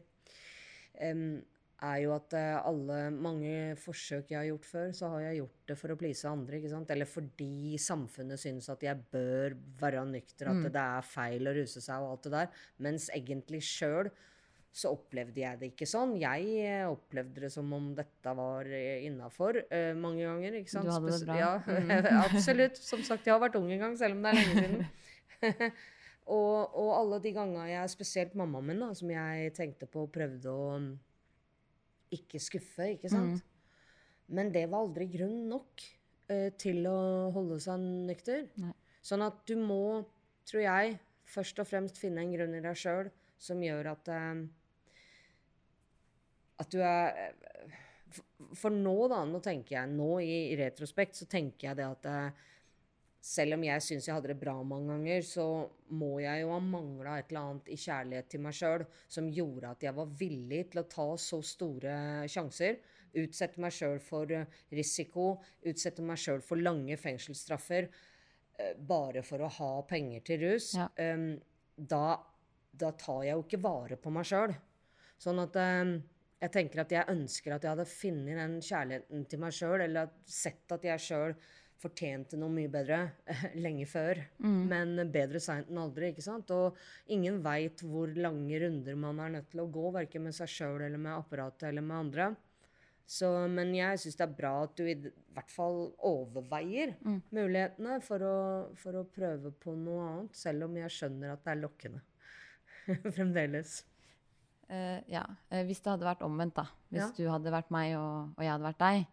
[1.06, 1.22] Em,
[1.80, 5.70] er jo at eh, alle mange forsøk jeg har gjort før, så har jeg gjort
[5.70, 6.58] det for å please andre.
[6.58, 6.90] ikke sant?
[6.94, 11.82] Eller fordi samfunnet syns at jeg bør være nykter, at det er feil å ruse
[11.84, 12.58] seg og alt det der.
[12.86, 14.10] Mens egentlig sjøl
[14.70, 16.12] så opplevde jeg det ikke sånn.
[16.20, 20.60] Jeg eh, opplevde det som om dette var innafor uh, mange ganger.
[20.60, 20.86] ikke sant?
[20.86, 21.38] Du hadde det bra.
[21.64, 21.78] bra.
[21.80, 21.90] Mm.
[21.96, 22.78] Ja, absolutt.
[22.78, 24.84] Som sagt, jeg har vært ung en gang, selv om det er lenge siden.
[26.38, 30.12] og, og alle de gangene jeg, spesielt mammaen min, da, som jeg tenkte på og
[30.14, 30.90] prøvde å mm,
[32.14, 33.44] ikke skuffe, ikke sant?
[34.30, 35.82] Men det var aldri grunn nok
[36.30, 38.46] eh, til å holde seg nykter.
[38.62, 38.74] Nei.
[39.02, 40.02] Sånn at du må,
[40.48, 40.98] tror jeg,
[41.30, 44.46] først og fremst finne en grunn i deg sjøl som gjør at eh,
[46.60, 47.76] At du er eh,
[48.10, 48.24] for,
[48.58, 52.08] for nå, da, nå tenker jeg nå i, i retrospekt, så tenker jeg det at
[52.10, 52.46] eh,
[53.20, 55.44] selv om jeg syns jeg hadde det bra mange ganger, så
[55.92, 59.72] må jeg jo ha mangla et eller annet i kjærlighet til meg sjøl som gjorde
[59.74, 61.96] at jeg var villig til å ta så store
[62.32, 62.78] sjanser.
[63.20, 65.34] Utsette meg sjøl for eh, risiko,
[65.66, 67.90] utsette meg sjøl for lange fengselsstraffer.
[68.60, 70.88] eh, bare for å ha penger til rus, Ja.
[71.76, 72.04] da,
[72.72, 74.54] da tar jeg jo ikke vare på meg sjøl.
[75.20, 75.56] Sånn at
[76.40, 80.08] jeg tenker at jeg ønsker at jeg hadde funnet den kjærligheten til meg sjøl, eller
[80.24, 81.34] sett at jeg sjøl
[81.80, 82.98] fortjente noe mye bedre
[83.64, 84.20] lenge før.
[84.44, 86.50] Men bedre seint enn aldri, ikke sant?
[86.52, 86.76] Og
[87.12, 90.80] ingen veit hvor lange runder man er nødt til å gå, verken med seg sjøl
[90.86, 92.28] eller med apparatet eller med andre.
[93.10, 94.94] Så, men jeg syns det er bra at du i
[95.34, 96.92] hvert fall overveier
[97.34, 98.34] mulighetene for å,
[98.78, 102.02] for å prøve på noe annet, selv om jeg skjønner at det er lokkende.
[103.16, 103.80] Fremdeles.
[104.70, 105.24] Uh, ja.
[105.50, 106.68] Eh, hvis det hadde vært omvendt, da.
[106.92, 107.10] Hvis Ja.
[107.16, 109.08] du hadde vært meg og, og jeg hadde vært deg.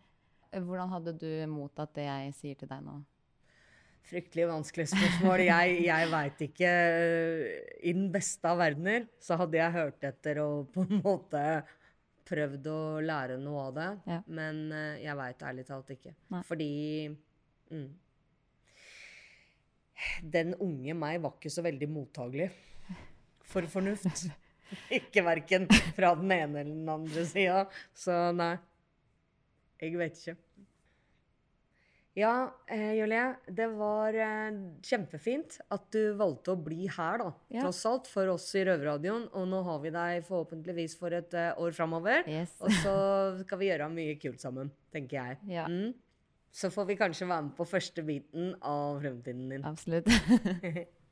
[0.65, 2.98] Hvordan hadde du mottatt det jeg sier til deg nå?
[4.08, 5.41] Fryktelig vanskelig spørsmål.
[5.50, 6.70] Jeg, jeg veit ikke.
[7.84, 11.41] I den beste av verdener så hadde jeg hørt etter og på en måte
[12.28, 13.89] prøvd å lære noe av det.
[14.08, 14.20] Ja.
[14.39, 16.13] Men eh, jeg veit ærlig talt ikke.
[16.34, 16.41] Nei.
[16.48, 16.72] Fordi
[17.72, 17.88] mm,
[20.38, 22.50] Den unge meg var ikke så veldig mottagelig
[23.48, 24.28] for fornuft.
[25.02, 25.67] ikke verken
[25.98, 27.63] fra den ene eller den andre sida.
[27.96, 28.56] Så nei.
[29.84, 30.39] Jeg vet ikke.
[32.18, 33.36] Ja, eh, Julie.
[33.46, 37.28] Det var eh, kjempefint at du valgte å bli her, da.
[37.54, 37.62] Ja.
[37.68, 39.28] Tross alt, for oss i Røverradioen.
[39.38, 42.26] Og nå har vi deg forhåpentligvis for et eh, år framover.
[42.26, 42.56] Yes.
[42.58, 42.98] Og så
[43.44, 45.40] skal vi gjøre mye kult sammen, tenker jeg.
[45.60, 45.68] Ja.
[45.70, 45.94] Mm.
[46.58, 49.68] Så får vi kanskje være med på første biten av fremtiden din.
[49.68, 50.10] Absolutt.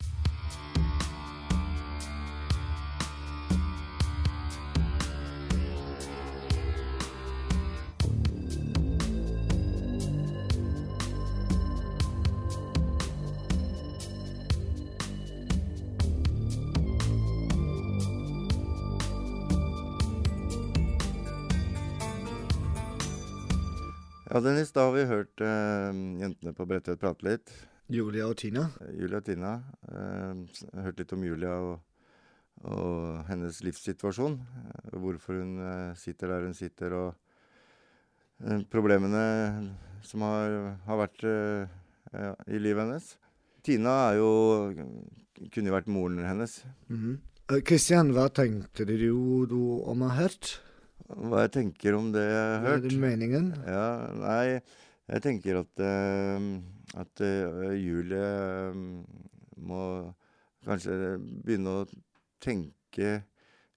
[24.35, 27.51] Ja, Dennis, da har vi hørt uh, jentene på Bredtvet prate litt.
[27.87, 28.65] Julia og Tina.
[28.83, 29.51] Eh, Julia og Tina.
[29.87, 30.41] Uh,
[30.83, 31.77] hørt litt om Julia og,
[32.67, 34.35] og hennes livssituasjon.
[34.35, 35.53] Uh, hvorfor hun
[35.95, 39.23] sitter der hun sitter, og problemene
[40.03, 43.09] som har, har vært ja, i livet hennes.
[43.63, 44.29] Tina er jo
[45.47, 46.59] kunne jo vært moren hennes.
[46.91, 47.63] Mm -hmm.
[47.63, 48.97] Christian, hva tenkte du
[49.47, 50.59] du om å ha hørt?
[51.05, 52.87] Hva jeg tenker om det jeg har er hørt?
[52.87, 53.51] det meningen?
[53.67, 54.57] Ja, nei,
[55.05, 56.47] jeg tenker at, uh,
[56.97, 58.25] at uh, Julie
[58.73, 58.79] uh,
[59.69, 59.81] må
[60.65, 61.85] kanskje begynne å
[62.41, 63.19] tenke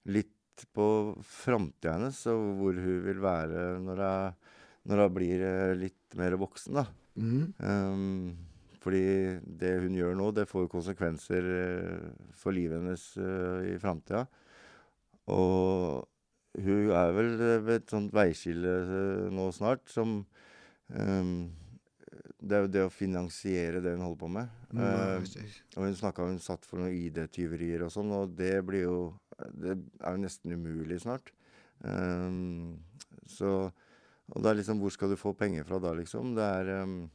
[0.09, 0.87] litt på
[1.23, 4.39] framtida hennes, og hvor hun vil være når hun,
[4.89, 5.43] når hun blir
[5.79, 6.87] litt mer voksen, da.
[7.19, 7.53] Mm.
[7.61, 11.47] Um, fordi det hun gjør nå, det får konsekvenser
[12.41, 13.05] for livet hennes
[13.69, 14.23] i framtida.
[15.35, 16.07] Og
[16.57, 20.21] hun er vel eh, ved et sånt veiskille eh, nå snart som
[20.89, 21.33] um,
[22.39, 24.55] Det er jo det å finansiere det hun holder på med.
[24.71, 28.87] Mm, uh, og hun snakka hun satt for noen ID-tyverier og sånn, og det blir
[28.87, 28.99] jo
[29.37, 31.33] Det er jo nesten umulig snart.
[31.83, 32.79] Um,
[33.29, 33.71] så
[34.33, 36.33] Og da liksom Hvor skal du få penger fra da, liksom?
[36.35, 37.09] Det er, um,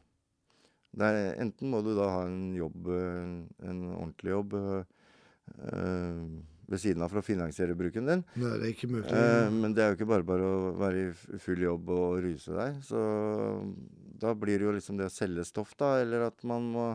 [0.94, 6.38] det er Enten må du da ha en jobb, en, en ordentlig jobb, uh,
[6.70, 8.22] ved siden av for å finansiere bruken din.
[8.40, 9.09] Nei, det er ikke mulig.
[9.11, 12.55] Eh, men det er jo ikke bare bare å være i full jobb og ruse
[12.57, 12.79] deg.
[12.87, 13.03] Så
[14.22, 16.88] da blir det jo liksom det å selge stoff, da, eller at man må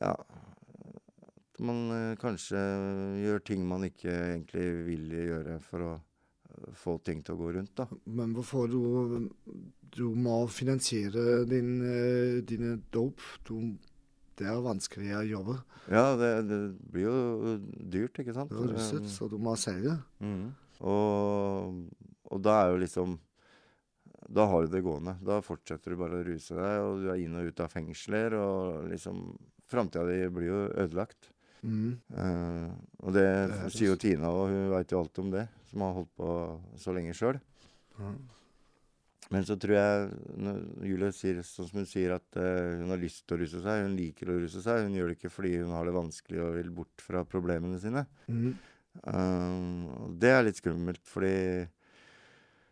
[0.00, 0.12] Ja.
[1.56, 2.60] At man eh, kanskje
[3.22, 5.94] gjør ting man ikke egentlig vil gjøre for å
[6.76, 7.86] få ting til å gå rundt, da.
[8.18, 9.28] Men hvorfor du,
[9.96, 13.22] du må finansiere din, eh, dine dope?
[13.48, 13.76] Du,
[14.36, 15.60] det er vanskelige jobber.
[15.88, 16.58] Ja, det, det
[16.92, 18.50] blir jo dyrt, ikke sant?
[18.52, 19.94] Det er russet, Um, så du må selge.
[20.20, 20.50] Mm.
[20.90, 21.78] Og,
[22.28, 23.14] og da er jo liksom
[24.26, 25.14] Da har du det gående.
[25.24, 28.34] Da fortsetter du bare å ruse deg, og du er inn og ut av fengsler,
[28.34, 29.28] og liksom
[29.66, 31.30] Framtida di blir jo ødelagt.
[31.66, 31.96] Mm.
[32.14, 32.70] Uh,
[33.02, 35.96] og det det sier jo Tina, og hun veit jo alt om det, som har
[35.96, 36.34] holdt på
[36.78, 37.40] så lenge sjøl.
[39.34, 43.00] Men så tror jeg, når Julie sier sånn som hun sier, at uh, hun har
[43.02, 45.56] lyst til å ruse seg, hun liker å ruse seg, hun gjør det ikke fordi
[45.58, 48.04] hun har det vanskelig og vil bort fra problemene sine.
[48.30, 48.52] Mm.
[49.02, 51.34] Um, det er litt skummelt, fordi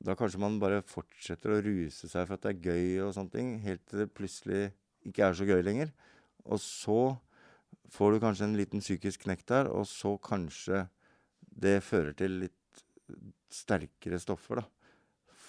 [0.05, 3.35] da kanskje man bare fortsetter å ruse seg for at det er gøy og sånne
[3.35, 4.65] ting, helt til det plutselig
[5.09, 5.91] ikke er så gøy lenger.
[6.45, 7.01] Og så
[7.95, 10.87] får du kanskje en liten psykisk knekk der, og så kanskje
[11.41, 12.85] det fører til litt
[13.53, 14.69] sterkere stoffer, da.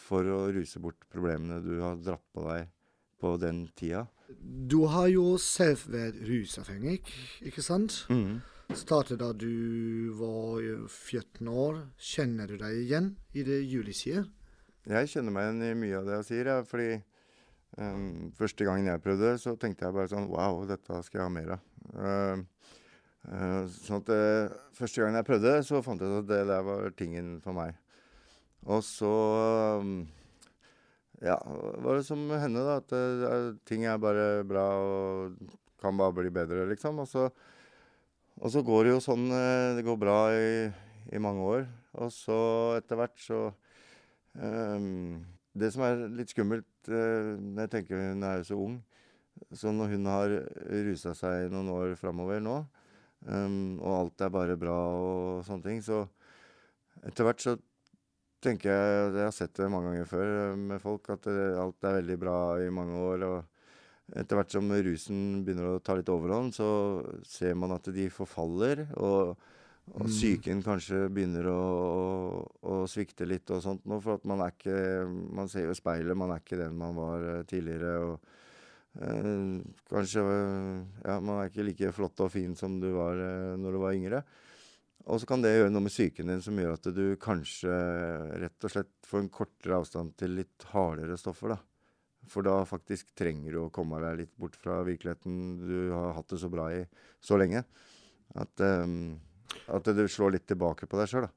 [0.06, 2.70] For å ruse bort problemene du har dratt på deg
[3.22, 4.06] på den tida.
[4.42, 7.00] Du har jo selv vært rusavhengig,
[7.46, 8.04] ikke sant?
[8.14, 8.44] Mm.
[8.74, 11.84] Startet da du var eh, 14 år.
[12.02, 14.26] Kjenner du deg igjen i det Julie sier?
[14.86, 16.90] Jeg kjenner meg igjen i mye av det jeg sier, ja, fordi
[17.76, 21.32] Um, første gangen jeg prøvde, så tenkte jeg bare sånn Wow, dette skal jeg ha
[21.34, 21.64] mer av.
[21.92, 22.70] Uh,
[23.28, 26.64] uh, sånn at uh, Første gangen jeg prøvde, så fant jeg ut at det der
[26.64, 27.76] var tingen for meg.
[28.66, 29.12] Og så
[29.82, 29.98] um,
[31.24, 31.38] Ja,
[31.82, 32.80] var det som henne, da.
[32.82, 35.38] At det, ting er bare bra og
[35.82, 37.00] kan bare bli bedre, liksom.
[37.04, 37.30] Og så,
[38.42, 39.30] og så går det jo sånn
[39.78, 40.66] Det går bra i,
[41.14, 41.68] i mange år.
[42.02, 42.38] Og så
[42.80, 43.40] etter hvert så
[44.36, 45.24] um,
[45.56, 48.76] det som er litt skummelt uh, når jeg tenker hun er jo så ung
[49.56, 50.34] Så når hun har
[50.90, 52.58] rusa seg noen år framover nå,
[53.28, 56.06] um, og alt er bare bra og sånne ting, så
[57.04, 57.56] etter hvert så
[58.46, 61.88] tenker jeg Jeg har sett det mange ganger før eh, med folk, at det, alt
[61.90, 63.28] er veldig bra i mange år.
[63.32, 66.70] og etter hvert som rusen begynner å ta litt overhånd, så
[67.26, 68.86] ser man at de forfaller.
[69.02, 69.36] og
[69.94, 74.42] og psyken kanskje begynner å, å, å, svikte litt og sånt nå, for at man
[74.42, 74.80] er ikke
[75.38, 77.92] Man ser jo speilet, man er ikke den man var uh, tidligere.
[78.02, 83.22] og øh, Kanskje øh, Ja, man er ikke like flott og fin som du var
[83.62, 84.24] når du var yngre.
[85.06, 87.76] Og så kan det gjøre noe med psyken din som gjør at du kanskje
[88.42, 91.60] rett og slett får en kortere avstand til litt hardere stoffer, da.
[92.26, 96.32] For da faktisk trenger du å komme deg litt bort fra virkeligheten du har hatt
[96.34, 96.82] det så bra i
[97.22, 97.62] så lenge.
[98.34, 99.20] At um,
[99.70, 101.34] at du slår litt tilbake på deg sjøl, da.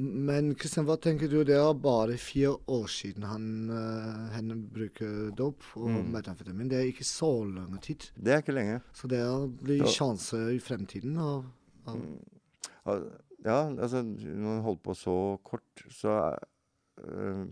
[0.00, 1.40] Men Kristian, hva tenker du?
[1.44, 6.12] Det er bare fire år siden han uh, henne bruker dop og mm.
[6.14, 6.70] metamfetamin.
[6.70, 8.06] Det er ikke så lang tid.
[8.14, 8.78] Det er ikke lenge.
[8.96, 9.20] Så det
[9.60, 9.90] blir ja.
[9.90, 11.50] sjanser i fremtiden Og,
[11.90, 11.98] av
[13.40, 16.16] Ja, altså når man holder på så kort, så
[17.00, 17.44] uh,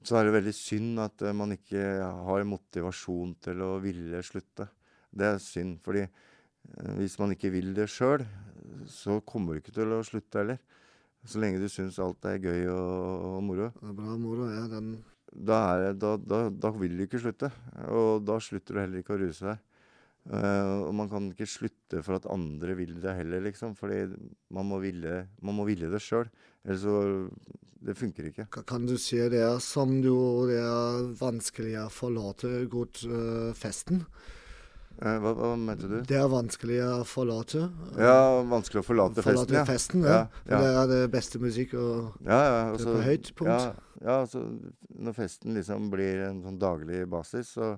[0.00, 1.82] så er det veldig synd at uh, man ikke
[2.28, 4.70] har motivasjon til å ville slutte.
[5.10, 6.06] Det er synd, fordi
[6.96, 8.22] hvis man ikke vil det sjøl,
[8.88, 10.60] så kommer du ikke til å slutte heller.
[11.28, 13.70] Så lenge du syns alt er gøy og, og moro.
[13.76, 14.64] Det er bra moro, ja.
[14.70, 14.92] Den
[15.30, 17.50] da, er, da, da, da, vil du ikke slutte.
[17.94, 19.60] Og da slutter du heller ikke å ruse deg.
[20.28, 23.72] Uh, og man kan ikke slutte for at andre vil det heller, liksom.
[23.78, 24.04] Fordi
[24.52, 26.28] man må ville, man må ville det sjøl.
[26.64, 27.28] Ellers så
[27.80, 28.44] Det funker ikke.
[28.68, 30.12] Kan du si det er som du
[30.50, 34.04] Det er vanskelig å forlate godt uh, festen?
[35.00, 36.02] Uh, hva, hva, mente du?
[36.04, 37.62] Det er vanskelig å forlate.
[37.96, 40.02] Ja, vanskelig å forlate, forlate festen.
[40.04, 40.18] festen ja.
[40.44, 40.58] ja, ja.
[40.60, 43.54] Det er det beste musikk, og ja, ja, også, det er på høyt punkt.
[43.54, 44.44] Ja, ja altså,
[45.00, 47.72] når festen liksom blir en sånn daglig basis, så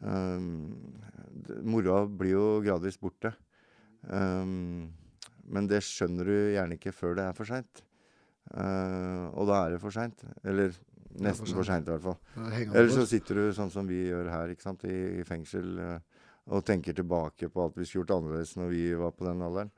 [0.00, 3.34] Moroa blir jo gradvis borte.
[4.08, 4.88] Um,
[5.50, 7.82] men det skjønner du gjerne ikke før det er for seint.
[8.54, 10.24] Uh, og da er det for seint.
[10.40, 10.72] Eller
[11.20, 12.18] nesten for seint, i hvert fall.
[12.64, 15.68] Eller så sitter du sånn som vi gjør her, ikke sant, i, i fengsel.
[15.76, 19.42] Uh, og tenker tilbake på alt vi skulle gjort annerledes når vi var på den
[19.46, 19.70] alderen.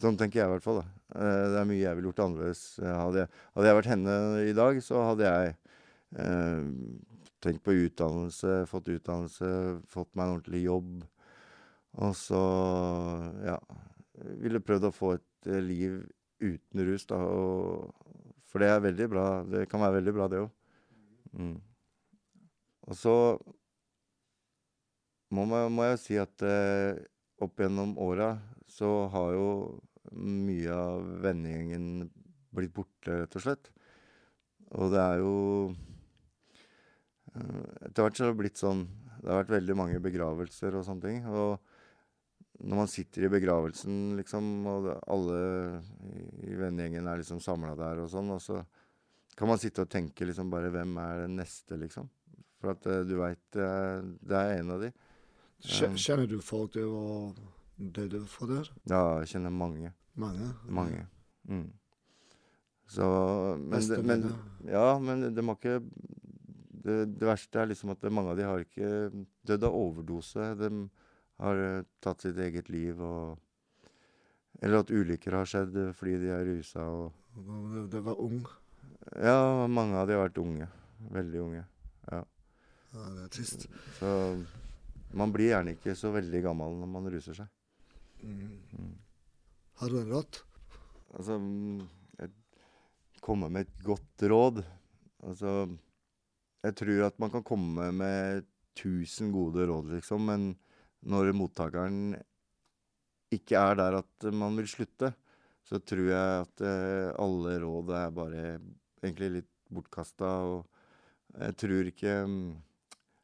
[0.00, 0.80] Sånn tenker jeg i hvert fall.
[0.80, 1.20] da.
[1.20, 2.62] Eh, det er mye jeg ville gjort annerledes.
[2.80, 4.16] Eh, hadde jeg, hadde jeg, vært henne
[4.46, 5.54] i dag, så hadde jeg
[6.24, 6.62] eh,
[7.44, 9.50] tenkt på utdannelse, fått utdannelse,
[9.90, 11.04] fått meg en ordentlig jobb.
[12.00, 12.40] Og så,
[13.42, 13.58] ja
[14.40, 15.94] Ville prøvd å få et eh, liv
[16.44, 17.16] uten rus, da.
[17.24, 17.88] Og,
[18.50, 19.24] for det er veldig bra.
[19.48, 20.50] Det kan være veldig bra, det òg.
[21.40, 21.56] Mm.
[22.90, 23.14] Og så
[25.32, 27.00] må, må jeg si at eh,
[27.40, 28.34] opp gjennom åra
[28.70, 29.48] så har jo
[30.10, 32.10] mye av vennegjengen
[32.54, 33.70] blitt borte, rett og slett.
[34.76, 35.34] Og det er jo
[37.38, 38.80] Etter hvert så har det blitt sånn
[39.20, 41.20] Det har vært veldig mange begravelser og sånne ting.
[41.28, 41.58] Og
[42.60, 45.40] når man sitter i begravelsen, liksom, og alle
[46.44, 48.60] i, vennegjengen er liksom samla der og sånn, og så
[49.36, 52.10] kan man sitte og tenke liksom bare Hvem er den neste, liksom?
[52.60, 54.90] For at uh, du veit det, er en av de.
[55.64, 57.38] Kjenner du folk du var
[57.80, 58.68] døde for der?
[58.90, 59.94] Ja, jeg kjenner mange.
[60.20, 60.50] Mange?
[60.68, 61.06] Mange.
[61.48, 61.68] Mm.
[62.90, 63.06] Så
[63.56, 64.26] men, men,
[64.68, 65.78] Ja, men det må ikke
[66.84, 69.10] det, det, verste er liksom at mange av de har ikke
[69.46, 70.48] dødd av overdose.
[70.60, 70.70] De
[71.40, 73.38] har eh, tatt sitt eget liv og
[74.60, 78.42] Eller at ulykker har skjedd fordi de er rusa og Det var ung?
[79.16, 80.66] Ja, mange av de har vært unge.
[81.10, 81.62] Veldig unge.
[82.10, 82.20] Ja.
[82.92, 83.68] ja det er trist.
[83.96, 84.10] Så
[85.16, 87.48] man blir gjerne ikke så veldig gammel når man ruser seg.
[88.20, 88.58] Mm.
[88.76, 88.96] Mm.
[89.80, 90.42] Har du en råd?
[91.16, 91.38] Altså
[92.20, 92.34] jeg
[93.24, 94.60] Komme med et godt råd.
[95.24, 95.54] Altså
[96.66, 98.44] Jeg tror at man kan komme med
[98.76, 100.50] tusen gode råd, liksom, men
[101.08, 102.14] når mottakeren
[103.32, 105.12] ikke er der at man vil slutte,
[105.64, 108.44] så tror jeg at eh, alle råd er bare
[109.00, 110.30] egentlig litt bortkasta.
[110.50, 112.14] Og jeg tror ikke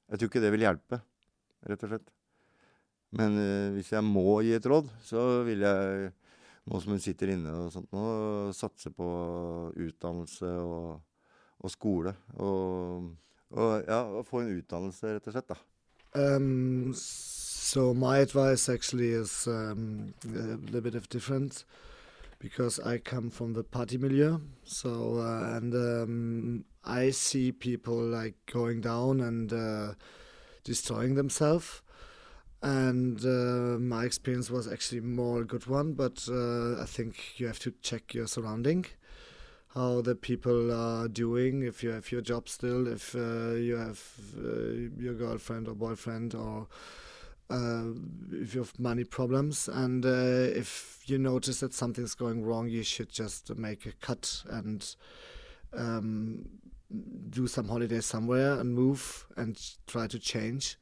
[0.07, 1.01] Jeg tror ikke det vil hjelpe
[1.67, 2.13] rett og slett.
[3.17, 6.11] Men uh, hvis jeg må gi et råd, så vil jeg,
[6.67, 8.05] nå som hun sitter inne og sånt nå,
[8.55, 9.09] satse på
[9.73, 11.03] utdannelse og,
[11.67, 12.17] og skole.
[12.41, 13.13] Og
[13.57, 15.49] Og ja, få en utdannelse, rett og slett.
[15.49, 15.55] da.
[16.17, 21.65] Um, so my advice actually is um, a little bit of different
[22.39, 24.39] because I come from the party milieu.
[24.65, 29.95] So uh, and um, I see people like going down and uh,
[30.65, 31.83] destroying themselves.
[32.63, 37.47] And uh, my experience was actually more a good one, but uh, I think you
[37.47, 38.87] have to check your surrounding,
[39.77, 44.03] how the people are doing, if you have your job still, if uh, you have
[44.39, 46.67] uh, your girlfriend or boyfriend, or
[47.51, 47.85] uh,
[48.33, 49.69] if you have money problems.
[49.69, 54.43] And uh, if you notice that something's going wrong, you should just make a cut
[54.49, 54.97] and
[55.77, 56.49] um,
[57.29, 60.79] do some holiday somewhere and move and try to change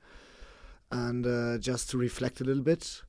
[0.93, 3.03] and uh, just to reflect a little bit.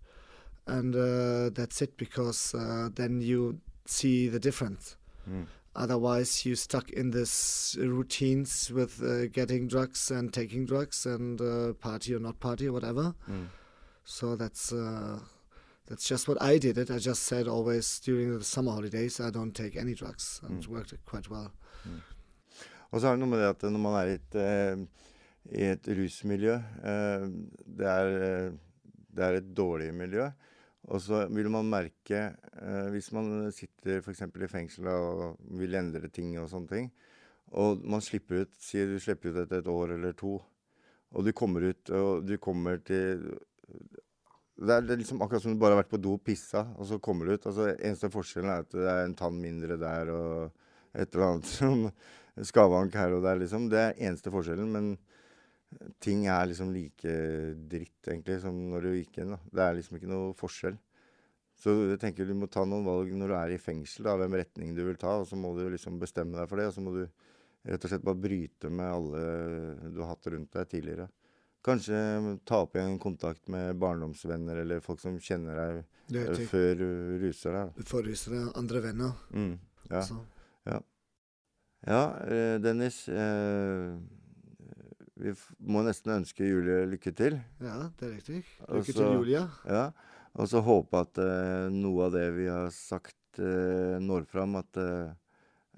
[0.66, 2.56] And uh, that's it, because
[2.96, 4.98] then you see the difference.
[5.30, 5.46] Mm.
[5.76, 11.74] Otherwise, you're stuck in this routines with uh, getting drugs and taking drugs and uh,
[11.74, 13.14] party or not party or whatever.
[13.30, 13.48] Mm.
[14.06, 15.20] So that's uh,
[15.88, 16.78] that's just what I did.
[16.78, 16.90] It.
[16.90, 20.70] I just said always during the summer holidays I don't take any drugs, and it
[20.70, 21.52] worked quite well.
[22.92, 24.84] Og så er det noe med det at når man er i et, eh,
[25.60, 27.26] i et rusmiljø eh,
[27.80, 28.54] det, er, eh,
[29.12, 30.30] det er et dårlig miljø.
[30.94, 32.20] Og så vil man merke
[32.62, 34.22] eh, Hvis man sitter f.eks.
[34.22, 36.92] i fengsel og vil endre ting og sånne ting,
[37.58, 40.38] og man slipper ut Sier du slipper ut etter et år eller to,
[41.16, 43.26] og du kommer ut og du kommer til
[44.56, 47.00] det er, liksom akkurat som du bare har vært på do og pissa, og så
[47.04, 47.48] kommer du ut.
[47.50, 50.62] altså Eneste forskjellen er at det er en tann mindre der og
[50.96, 51.82] et eller annet som
[52.40, 53.68] skavank her og der, liksom.
[53.72, 54.72] Det er eneste forskjellen.
[54.72, 54.94] Men
[56.04, 57.14] ting er liksom like
[57.70, 59.36] dritt, egentlig, som når du gikk inn.
[59.36, 59.40] da.
[59.52, 60.78] Det er liksom ikke noe forskjell.
[61.56, 64.36] Så jeg tenker du må ta noen valg når du er i fengsel, da, hvem
[64.42, 65.18] retning du vil ta.
[65.22, 66.68] Og så må du liksom bestemme deg for det.
[66.70, 67.06] Og så må du
[67.66, 71.08] rett og slett bare bryte med alle du har hatt rundt deg tidligere.
[71.66, 71.98] Kanskje
[72.46, 76.90] ta opp igjen kontakt med barndomsvenner eller folk som kjenner deg eh, før du
[77.24, 77.80] ruser deg.
[77.90, 79.16] Forruser deg andre venner.
[79.34, 79.56] Mm,
[79.90, 80.04] ja.
[80.70, 80.78] ja.
[81.86, 83.08] Ja, eh, Dennis.
[83.10, 83.98] Eh,
[85.16, 85.32] vi
[85.64, 87.38] må nesten ønske Julie lykke til.
[87.64, 88.42] Ja, det er riktig.
[88.68, 89.44] Lykke også, til, Julia.
[89.64, 89.86] Ja,
[90.36, 94.58] Og så håpe at uh, noe av det vi har sagt, uh, når fram.
[94.60, 95.14] At eh,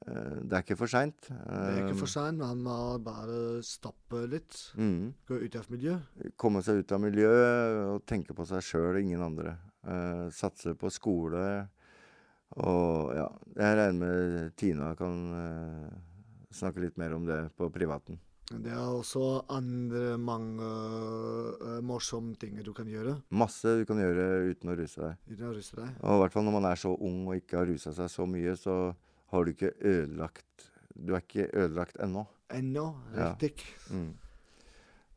[0.08, 1.28] det er ikke for seint.
[1.28, 4.58] Det er ikke for seint, man må bare stoppe litt.
[4.80, 5.13] Mm.
[5.28, 6.28] Gå ut av miljøet.
[6.39, 9.58] Komme seg ut av miljøet og tenke på seg sjøl og ingen andre.
[10.34, 11.43] Satse på skole.
[12.62, 15.19] Og ja, jeg regner med Tina kan
[16.56, 18.21] snakke litt mer om det på privaten.
[18.47, 24.27] Det er også andre mange uh, morsomme ting du kan gjøre Masse du kan gjøre
[24.53, 25.17] uten å ruse deg.
[25.33, 25.89] uten å ruse deg.
[25.99, 28.27] Og i hvert fall når man er så ung og ikke har rusa seg så
[28.29, 28.77] mye, så
[29.33, 32.23] har du ikke ødelagt Du er ikke ødelagt ennå.
[32.55, 32.86] Ennå.
[33.17, 33.33] Ja.
[33.36, 33.67] Riktig.
[33.91, 34.13] Mm.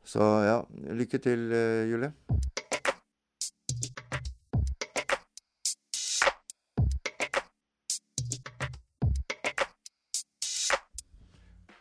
[0.04, 0.58] Så ja,
[0.98, 2.10] lykke til, eh, Julie.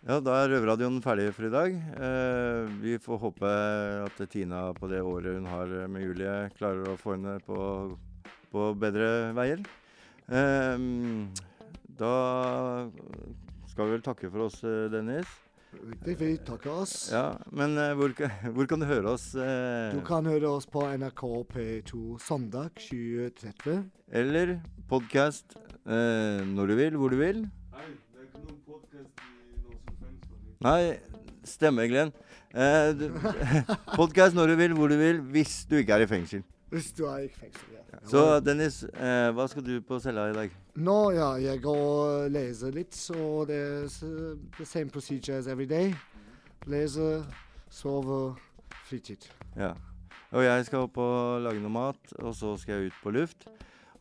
[0.10, 1.76] Ja, da er Røverradioen ferdig for i dag.
[2.02, 3.50] Eh, vi får håpe
[4.08, 7.60] at Tina på det året hun har med Julie, klarer å få henne på,
[8.50, 9.62] på bedre veier.
[10.34, 10.88] Eh,
[12.00, 12.15] da
[13.69, 15.30] skal vi vel takke for oss, eh, Dennis.
[15.78, 16.15] Riktig.
[16.17, 16.95] Vi takker oss.
[17.13, 18.10] Ja, men eh, hvor,
[18.56, 19.30] hvor kan du høre oss?
[19.38, 23.84] eh, Du kan høre oss på NRK P2 søndag 2030.
[24.10, 24.58] Eller
[24.89, 25.54] podkast
[25.86, 27.45] eh, når du vil, hvor du vil.
[27.78, 27.91] Nei,
[30.63, 32.12] stemmer, Glenn.
[32.54, 32.95] Eh,
[34.00, 36.43] podkast når du vil, hvor du vil, hvis du ikke er i fengsel.
[36.69, 37.76] Hvis du er i fengsel.
[37.93, 38.00] Ja.
[38.10, 40.52] Så Dennis, eh, hva skal du på cella i dag?
[40.80, 44.04] Nå, ja, jeg går og leser litt, så det er s-
[44.58, 45.93] the same procedure as every day.
[46.67, 47.24] Lese,
[47.69, 48.36] sove,
[48.89, 49.26] fritid.
[49.58, 49.74] Ja.
[50.32, 53.48] Og jeg skal opp og lage noe mat, og så skal jeg ut på luft.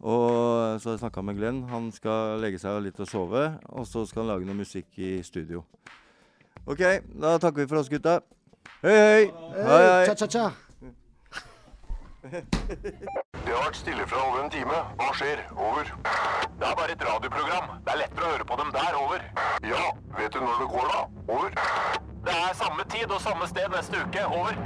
[0.00, 1.62] Og så har jeg snakka med Glenn.
[1.72, 3.46] Han skal legge seg litt og sove.
[3.74, 5.64] Og så skal han lage noe musikk i studio.
[6.68, 6.80] OK,
[7.20, 8.20] da takker vi for oss, gutta.
[8.82, 9.32] Hei, hei.
[9.56, 10.06] Hei, hei.
[10.06, 10.50] Cha-cha-cha.
[13.48, 14.82] Det har vært stille fra over en time.
[14.98, 15.40] Hva skjer?
[15.56, 15.88] Over.
[16.60, 17.70] Det er bare et radioprogram.
[17.86, 18.98] Det er lettere å høre på dem der.
[19.00, 19.24] Over.
[19.64, 19.84] Ja,
[20.18, 21.00] vet du når det går da?
[21.38, 21.56] Over.
[22.28, 24.26] Det er samme tid og samme sted neste uke.
[24.28, 24.60] Over.